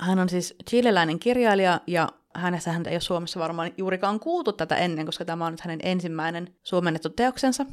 [0.00, 4.76] hän on siis chileläinen kirjailija ja hänestä hän ei ole Suomessa varmaan juurikaan kuultu tätä
[4.76, 7.66] ennen, koska tämä on nyt hänen ensimmäinen suomennettu teoksensa.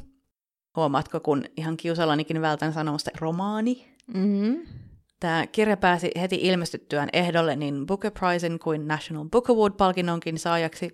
[0.76, 3.94] Huomaatko, kun ihan kiusallanikin vältän sanomasta romaani.
[4.14, 4.66] Mm-hmm.
[5.20, 10.90] Tämä kirja pääsi heti ilmestyttyään ehdolle niin Booker Prizein kuin National Book Award-palkinnonkin saajaksi.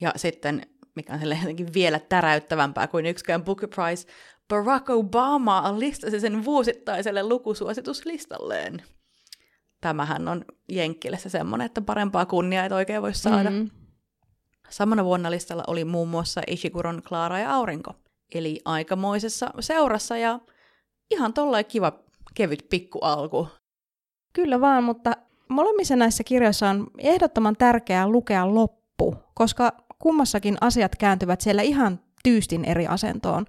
[0.00, 0.62] Ja sitten,
[0.96, 4.08] mikä on silleen jotenkin vielä täräyttävämpää kuin yksikään Booker Prize,
[4.48, 8.82] Barack Obama listasi sen vuosittaiselle lukusuosituslistalleen.
[9.84, 13.50] Tämähän on Jenkkilässä semmoinen, että parempaa kunniaa et oikein voi saada.
[13.50, 13.56] Mm.
[13.56, 13.70] Mm-hmm.
[14.70, 17.94] Samana vuonna listalla oli muun muassa Ishiguron Klaara ja Aurinko.
[18.34, 20.40] Eli aikamoisessa seurassa ja
[21.10, 21.92] ihan tollain kiva
[22.34, 23.48] kevyt pikku alku.
[24.32, 25.12] Kyllä vaan, mutta
[25.48, 32.64] molemmissa näissä kirjoissa on ehdottoman tärkeää lukea loppu, koska kummassakin asiat kääntyvät siellä ihan tyystin
[32.64, 33.46] eri asentoon.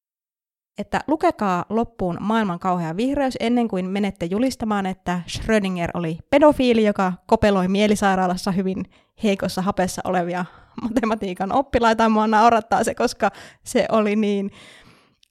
[0.77, 7.13] Että lukekaa loppuun maailman kauhea vihreys ennen kuin menette julistamaan, että Schrödinger oli pedofiili, joka
[7.27, 8.85] kopeloi mielisairaalassa hyvin
[9.23, 10.45] heikossa hapessa olevia
[10.81, 12.09] matematiikan oppilaita.
[12.09, 13.31] Mua naurattaa se, koska
[13.63, 14.51] se oli niin,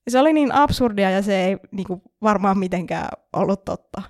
[0.08, 4.02] se oli niin absurdia ja se ei niin kuin, varmaan mitenkään ollut totta.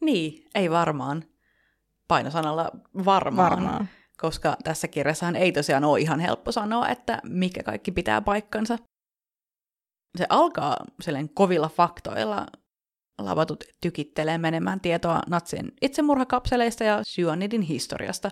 [0.00, 1.24] Niin, ei varmaan.
[2.08, 2.70] Painosanalla
[3.04, 3.50] varmaan.
[3.50, 3.88] Varmaan.
[4.20, 8.78] Koska tässä kirjassahan ei tosiaan ole ihan helppo sanoa, että mikä kaikki pitää paikkansa.
[10.18, 10.76] Se alkaa
[11.34, 12.46] kovilla faktoilla.
[13.18, 18.30] Lavatut tykittelee menemään tietoa natsien itsemurhakapseleista ja syanidin historiasta.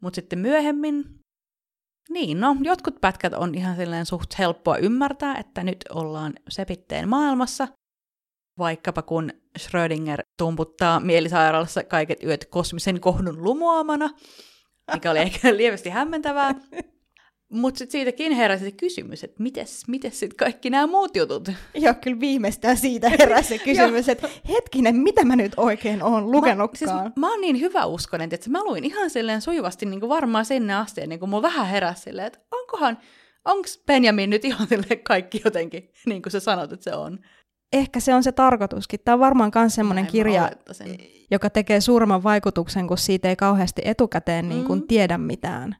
[0.00, 1.04] Mutta sitten myöhemmin,
[2.10, 7.68] niin no, jotkut pätkät on ihan silleen suht helppoa ymmärtää, että nyt ollaan sepitteen maailmassa.
[8.58, 14.10] Vaikkapa kun Schrödinger tumputtaa mielisairaalassa kaiket yöt kosmisen kohdun lumoamana,
[14.92, 16.54] mikä oli ehkä lievästi hämmentävää.
[17.52, 21.48] Mutta sitten siitäkin heräsi se kysymys, että mites, mites sitten kaikki nämä muut jutut?
[21.74, 26.96] Joo, kyllä viimeistään siitä heräsi se kysymys, että hetkinen, mitä mä nyt oikein oon lukenutkaan?
[26.96, 30.10] Mä, siis mä oon niin hyvä uskonen, että mä luin ihan silleen sujuvasti niin kuin
[30.10, 32.98] varmaan sinne asti, ennen kuin mulla vähän heräsi silleen, että onkohan,
[33.44, 37.18] onks Benjamin nyt ihan silleen kaikki jotenkin, niin kuin sä sanot, että se on.
[37.72, 39.00] Ehkä se on se tarkoituskin.
[39.04, 40.50] Tämä on varmaan myös semmoinen mä kirja,
[41.30, 44.86] joka tekee suuremman vaikutuksen, kun siitä ei kauheasti etukäteen niin kuin Mm.
[44.86, 45.76] tiedä mitään.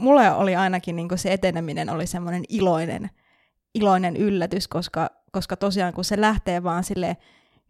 [0.00, 3.10] Mulle oli ainakin niin se eteneminen oli semmoinen iloinen,
[3.74, 7.16] iloinen yllätys, koska, koska tosiaan kun se lähtee vaan sille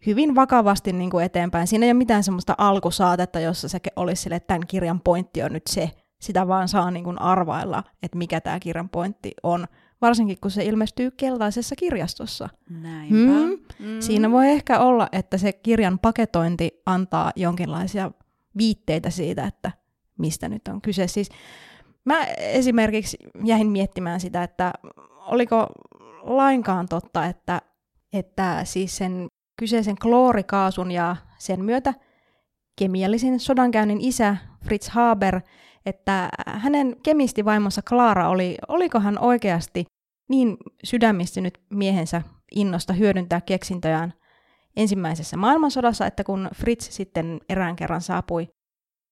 [0.06, 1.66] hyvin vakavasti niin kuin eteenpäin.
[1.66, 5.52] Siinä ei ole mitään semmoista alkusaatetta, jossa se olisi sille, että tämän kirjan pointti on
[5.52, 5.90] nyt se.
[6.20, 9.66] Sitä vaan saa niin kuin arvailla, että mikä tämä kirjan pointti on.
[10.00, 12.48] Varsinkin kun se ilmestyy keltaisessa kirjastossa.
[12.70, 13.16] Näinpä.
[13.16, 13.58] Hmm.
[13.78, 14.00] Mm.
[14.00, 18.10] Siinä voi ehkä olla, että se kirjan paketointi antaa jonkinlaisia
[18.56, 19.72] viitteitä siitä, että
[20.18, 21.06] mistä nyt on kyse.
[21.06, 21.28] Siis
[22.10, 24.72] mä esimerkiksi jäin miettimään sitä, että
[25.26, 25.66] oliko
[26.22, 27.62] lainkaan totta, että,
[28.12, 29.26] että siis sen
[29.60, 31.94] kyseisen kloorikaasun ja sen myötä
[32.78, 35.40] kemiallisen sodankäynnin isä Fritz Haber,
[35.86, 39.84] että hänen kemistivaimonsa Klaara oli, oliko hän oikeasti
[40.28, 42.22] niin sydämistynyt miehensä
[42.54, 44.12] innosta hyödyntää keksintöjään
[44.76, 48.48] ensimmäisessä maailmansodassa, että kun Fritz sitten erään kerran saapui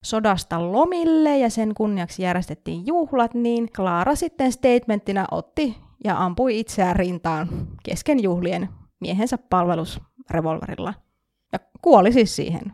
[0.03, 6.95] sodasta lomille ja sen kunniaksi järjestettiin juhlat, niin Klaara sitten statementtina otti ja ampui itseään
[6.95, 7.49] rintaan
[7.83, 10.93] kesken juhlien miehensä palvelusrevolverilla.
[11.53, 12.73] Ja kuoli siis siihen.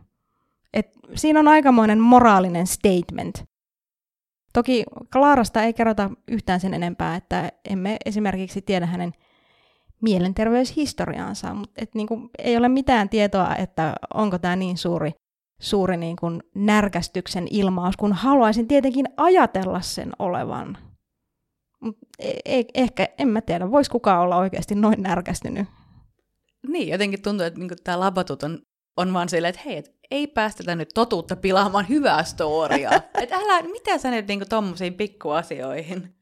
[0.73, 3.43] Et siinä on aikamoinen moraalinen statement.
[4.53, 4.83] Toki
[5.13, 9.13] Klaarasta ei kerrota yhtään sen enempää, että emme esimerkiksi tiedä hänen
[10.01, 15.11] mielenterveyshistoriaansa, mutta et niinku, ei ole mitään tietoa, että onko tämä niin suuri,
[15.62, 20.78] suuri niinku närkästyksen ilmaus, kun haluaisin tietenkin ajatella sen olevan.
[21.80, 25.68] Mut e- e- ehkä, en mä tiedä, voisi kukaan olla oikeasti noin närkästynyt.
[26.68, 28.60] Niin, jotenkin tuntuu, että niinku tämä labatut on,
[28.98, 32.91] on vaan silleen, että hei, et ei päästetä nyt totuutta pilaamaan hyvää storia.
[33.22, 36.15] että älä, mitä sä nyt niinku tommosiin pikkuasioihin?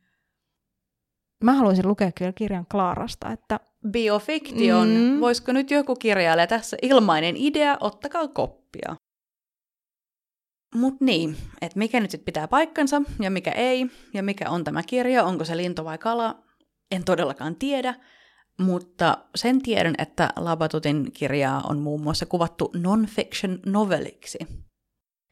[1.43, 3.60] Mä haluaisin lukea kyllä kirjan Klaarasta, että
[3.91, 5.19] Biofiktion, mm.
[5.22, 8.96] voisiko nyt joku kirjailija tässä ilmainen idea, ottakaa koppia.
[10.73, 14.83] Mut niin, että mikä nyt sitten pitää paikkansa ja mikä ei, ja mikä on tämä
[14.83, 16.43] kirja, onko se lintu vai kala,
[16.91, 17.95] en todellakaan tiedä,
[18.57, 24.39] mutta sen tiedän, että Labatutin kirjaa on muun muassa kuvattu non-fiction noveliksi.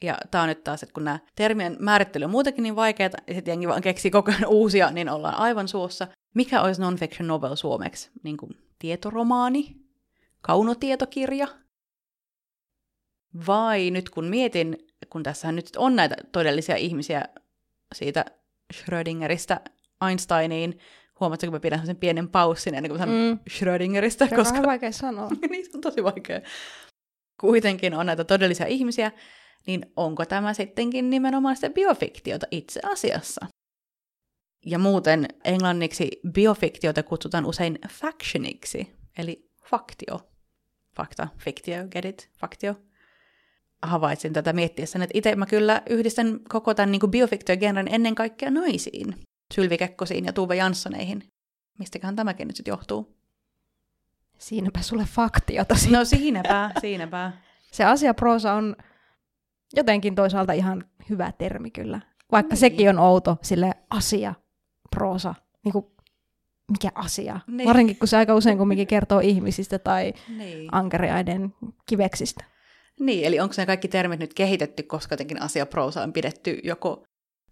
[0.02, 3.34] Ja tämä on nyt taas, että kun nämä termien määrittely on muutenkin niin vaikeaa, ja
[3.34, 6.08] sitten jengi vaan keksii koko ajan uusia, niin ollaan aivan suossa.
[6.36, 8.12] Mikä olisi non-fiction novel suomeksi?
[8.24, 9.76] Niin kuin tietoromaani?
[10.42, 11.48] Kaunotietokirja?
[13.48, 14.78] Vai nyt kun mietin,
[15.12, 17.26] kun tässä nyt on näitä todellisia ihmisiä
[17.96, 18.26] siitä
[18.74, 19.62] Schrödingeristä
[20.08, 20.80] Einsteiniin,
[21.20, 23.40] huomaatko, kun mä pidän sen pienen paussin ennen kuin mä sanon mm.
[23.50, 24.54] Schrödingeristä, se on koska...
[24.54, 25.30] vähän vaikea sanoa.
[25.50, 26.42] niin, se on tosi vaikea.
[27.40, 29.12] Kuitenkin on näitä todellisia ihmisiä,
[29.68, 33.46] niin onko tämä sittenkin nimenomaan sitä biofiktiota itse asiassa?
[34.66, 40.20] Ja muuten englanniksi biofiktiota kutsutaan usein factioniksi, eli faktio.
[40.96, 42.76] Fakta, fiktio, get it, faktio.
[43.82, 49.16] Havaitsin tätä miettiessä, että itse mä kyllä yhdistän koko tämän niin biofiktio-genren ennen kaikkea naisiin.
[49.54, 51.24] Sylvi Kekkosiin ja Tuve Janssoneihin.
[51.80, 53.16] Mistäköhän tämäkin nyt sitten johtuu?
[54.38, 55.76] Siinäpä sulle faktiota.
[55.90, 57.32] No siinäpä, siinäpä.
[57.72, 58.76] Se asiaproosa on
[59.76, 62.02] jotenkin toisaalta ihan hyvä termi kyllä.
[62.32, 62.60] Vaikka niin.
[62.60, 64.34] sekin on outo, sille asia,
[64.96, 65.86] proosa, niin kuin,
[66.72, 67.40] mikä asia.
[67.48, 67.68] Niin.
[67.68, 70.70] Varsinkin kun se aika usein kumminkin kertoo ihmisistä tai niin.
[70.72, 72.51] ankeriaiden kiveksistä.
[73.02, 77.04] Niin, eli onko ne kaikki termit nyt kehitetty, koska jotenkin asiaproosa on pidetty joko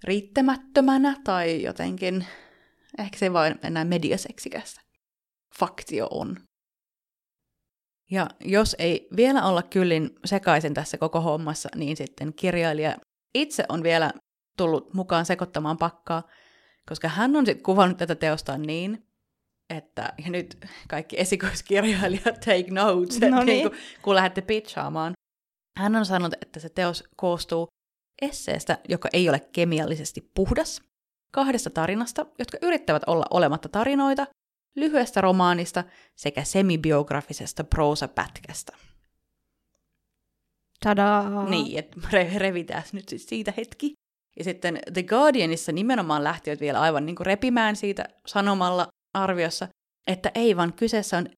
[0.04, 2.26] riittämättömänä tai jotenkin,
[3.00, 4.82] ehkä se ei vain enää mediaseksikästä.
[5.60, 6.38] Faktio on.
[8.12, 12.96] Ja jos ei vielä olla kyllin sekaisin tässä koko hommassa, niin sitten kirjailija
[13.36, 14.12] itse on vielä
[14.58, 16.24] tullut mukaan sekoittamaan pakkaa,
[16.90, 19.08] koska hän on sitten kuvannut tätä teosta niin,
[19.70, 23.46] että ja nyt kaikki esikoiskirjailijat take notes, no niin.
[23.46, 25.14] niin kun, kun lähdette pitchaamaan.
[25.80, 27.68] Hän on sanonut, että se teos koostuu
[28.22, 30.82] esseestä, joka ei ole kemiallisesti puhdas,
[31.32, 34.28] kahdesta tarinasta, jotka yrittävät olla olematta tarinoita,
[34.76, 35.84] lyhyestä romaanista
[36.15, 38.78] sekä semibiografisesta proosapätkästä.
[40.84, 41.50] Tadaa!
[41.50, 43.94] Niin, että re- revitään nyt siis siitä hetki.
[44.38, 49.68] Ja sitten The Guardianissa nimenomaan lähtivät vielä aivan niin kuin repimään siitä sanomalla arviossa,
[50.08, 51.30] että ei vaan kyseessä on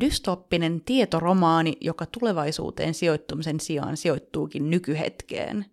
[0.00, 5.66] dystoppinen tietoromaani, joka tulevaisuuteen sijoittumisen sijaan sijoittuukin nykyhetkeen.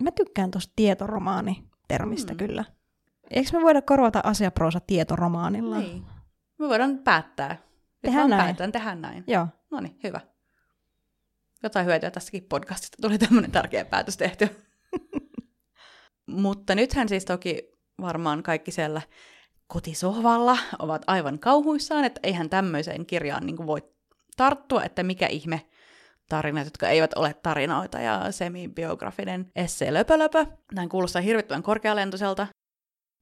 [0.00, 2.36] Mä tykkään tuosta tietoromaani-termistä mm.
[2.36, 2.64] kyllä.
[3.30, 5.78] Eikö me voida korvata asiaproosa tietoromaanilla?
[5.78, 6.04] Niin.
[6.58, 7.62] Me voidaan päättää.
[8.02, 8.42] Tehdään näin.
[8.42, 9.24] Päätän, tehdään näin.
[9.26, 9.46] Joo.
[9.70, 10.20] No niin, hyvä.
[11.62, 12.98] Jotain hyötyä tästäkin podcastista.
[13.02, 14.48] Tuli tämmöinen tärkeä päätös tehty.
[16.26, 19.02] Mutta nythän siis toki varmaan kaikki siellä
[19.66, 23.82] kotisohvalla ovat aivan kauhuissaan, että eihän tämmöiseen kirjaan niin voi
[24.36, 25.66] tarttua, että mikä ihme
[26.28, 30.46] tarinat, jotka eivät ole tarinoita ja semi-biografinen essee löpölöpö.
[30.74, 32.46] Näin kuulostaa hirvittävän korkealentoiselta,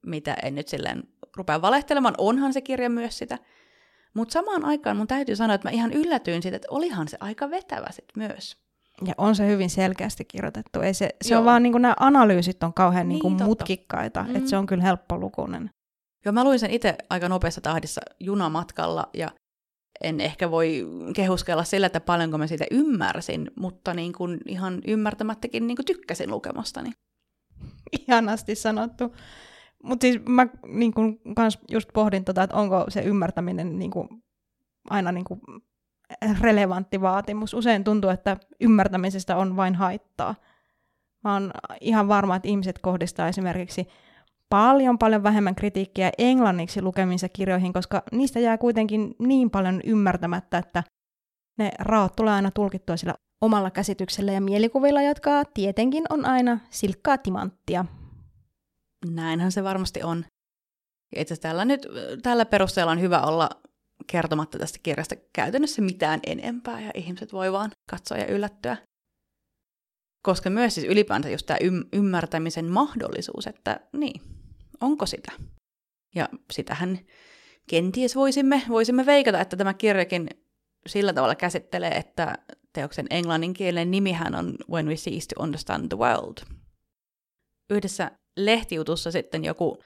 [0.06, 1.02] mitä en nyt silleen
[1.36, 3.38] rupea valehtelemaan, onhan se kirja myös sitä.
[4.14, 7.50] Mutta samaan aikaan mun täytyy sanoa, että mä ihan yllätyin siitä, että olihan se aika
[7.50, 8.56] vetävä sit myös.
[9.06, 10.80] Ja on se hyvin selkeästi kirjoitettu.
[10.80, 14.36] Ei se, se on vaan niin kuin nämä analyysit on kauhean niin, niin mutkikkaita, mm.
[14.36, 15.70] että se on kyllä helppolukuinen.
[16.24, 19.30] Joo, mä luin sen itse aika nopeassa tahdissa junamatkalla ja
[20.00, 25.66] en ehkä voi kehuskella sillä, että paljonko mä siitä ymmärsin, mutta niin kuin ihan ymmärtämättäkin
[25.66, 26.92] niin kuin tykkäsin lukemastani.
[28.00, 29.16] Ihanasti sanottu.
[29.82, 34.22] Mutta siis mä niin kun, kans just pohdin tota, että onko se ymmärtäminen niin kun,
[34.90, 35.40] aina niin kun,
[36.40, 37.54] relevantti vaatimus.
[37.54, 40.34] Usein tuntuu, että ymmärtämisestä on vain haittaa.
[41.24, 43.88] Mä oon ihan varma, että ihmiset kohdistaa esimerkiksi
[44.52, 50.84] paljon paljon vähemmän kritiikkiä englanniksi lukemissa kirjoihin, koska niistä jää kuitenkin niin paljon ymmärtämättä, että
[51.58, 57.18] ne raot tulee aina tulkittua sillä omalla käsityksellä ja mielikuvilla, jotka tietenkin on aina silkkaa
[57.18, 57.84] timanttia.
[59.10, 60.24] Näinhän se varmasti on.
[61.16, 61.86] Itse tällä, nyt,
[62.22, 63.50] tällä perusteella on hyvä olla
[64.06, 68.76] kertomatta tästä kirjasta käytännössä mitään enempää, ja ihmiset voi vaan katsoa ja yllättyä.
[70.26, 74.31] Koska myös siis ylipäänsä just tämä ym- ymmärtämisen mahdollisuus, että niin,
[74.82, 75.32] onko sitä?
[76.14, 76.98] Ja sitähän
[77.68, 80.28] kenties voisimme, voisimme veikata, että tämä kirjakin
[80.86, 82.38] sillä tavalla käsittelee, että
[82.72, 86.38] teoksen englanninkielinen nimihän on When We Cease to Understand the World.
[87.70, 89.78] Yhdessä lehtijutussa sitten joku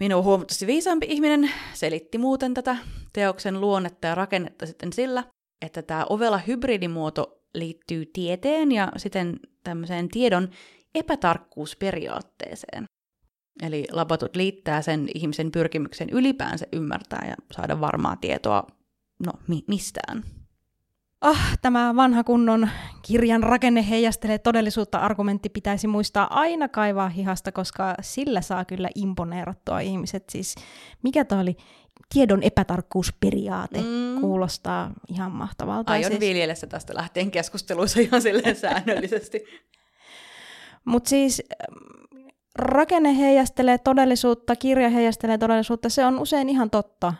[0.00, 2.76] minun huomattavasti viisaampi ihminen selitti muuten tätä
[3.12, 5.24] teoksen luonnetta ja rakennetta sitten sillä,
[5.62, 10.48] että tämä ovela hybridimuoto liittyy tieteen ja sitten tämmöiseen tiedon
[10.94, 12.84] epätarkkuusperiaatteeseen.
[13.62, 18.66] Eli Labatut liittää sen ihmisen pyrkimyksen ylipäänsä ymmärtää ja saada varmaa tietoa
[19.26, 20.24] no, mi- mistään.
[21.20, 22.68] Ah, tämä vanha kunnon
[23.02, 29.80] kirjan rakenne heijastelee todellisuutta argumentti pitäisi muistaa aina kaivaa hihasta, koska sillä saa kyllä imponeerattua
[29.80, 30.30] ihmiset.
[30.30, 30.54] Siis
[31.02, 31.56] mikä toi oli?
[32.14, 34.20] Tiedon epätarkkuusperiaate mm.
[34.20, 35.92] kuulostaa ihan mahtavalta.
[35.92, 36.20] Aion siis...
[36.20, 39.44] viljellä tästä lähtien keskusteluissa ihan silleen säännöllisesti.
[40.84, 41.42] Mutta siis
[42.56, 47.14] rakenne heijastelee todellisuutta, kirja heijastelee todellisuutta, se on usein ihan totta.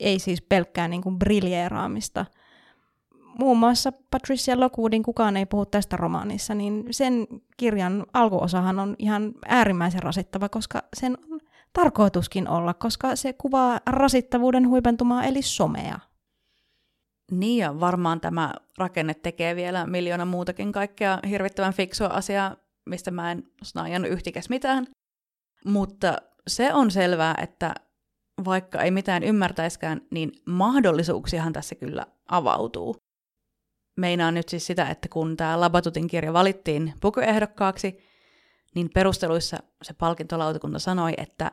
[0.00, 2.26] Ei siis pelkkää niin kuin briljeeraamista.
[3.38, 9.32] Muun muassa Patricia Lockwoodin Kukaan ei puhu tästä romaanissa, niin sen kirjan alkuosahan on ihan
[9.48, 11.40] äärimmäisen rasittava, koska sen on
[11.72, 15.98] tarkoituskin olla, koska se kuvaa rasittavuuden huipentumaa eli somea.
[17.30, 23.32] Niin ja varmaan tämä rakenne tekee vielä miljoona muutakin kaikkea hirvittävän fiksua asiaa mistä mä
[23.32, 24.86] en snaajannut yhtikäs mitään.
[25.64, 27.74] Mutta se on selvää, että
[28.44, 32.96] vaikka ei mitään ymmärtäiskään, niin mahdollisuuksiahan tässä kyllä avautuu.
[33.96, 37.98] Meinaan nyt siis sitä, että kun tämä Labatutin kirja valittiin pukuehdokkaaksi,
[38.74, 41.50] niin perusteluissa se palkintolautakunta sanoi, että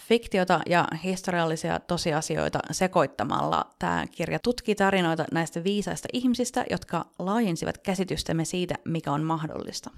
[0.00, 8.44] fiktiota ja historiallisia tosiasioita sekoittamalla tämä kirja tutki tarinoita näistä viisaista ihmisistä, jotka laajensivat käsitystämme
[8.44, 9.90] siitä, mikä on mahdollista.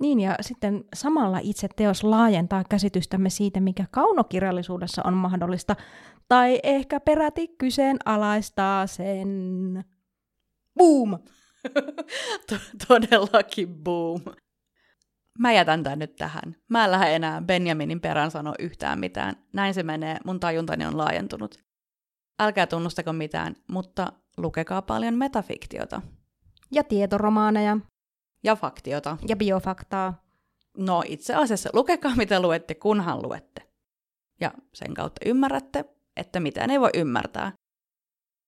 [0.00, 5.76] Niin, ja sitten samalla itse teos laajentaa käsitystämme siitä, mikä kaunokirjallisuudessa on mahdollista,
[6.28, 9.84] tai ehkä peräti kyseenalaistaa sen.
[10.78, 11.18] Boom!
[12.88, 14.20] Todellakin boom.
[15.38, 16.56] Mä jätän tämän nyt tähän.
[16.68, 19.34] Mä en lähde enää Benjaminin perään sanoa yhtään mitään.
[19.52, 21.54] Näin se menee, mun tajuntani on laajentunut.
[22.40, 26.02] Älkää tunnustako mitään, mutta lukekaa paljon metafiktiota.
[26.72, 27.76] Ja tietoromaaneja
[28.42, 29.16] ja faktiota.
[29.28, 30.22] Ja biofaktaa.
[30.76, 33.62] No itse asiassa lukekaa mitä luette, kunhan luette.
[34.40, 35.84] Ja sen kautta ymmärrätte,
[36.16, 37.52] että mitään ei voi ymmärtää.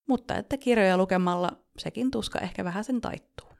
[0.08, 3.51] Mutta että kirjoja lukemalla sekin tuska ehkä vähän sen taittuu.